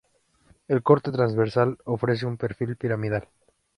[0.67, 3.27] El corte transversal ofrece un perfil piramidal.